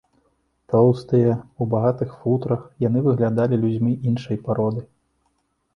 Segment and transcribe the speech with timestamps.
[0.71, 4.81] Тоўстыя, у багатых футрах, яны выглядалі людзьмі іншай пароды.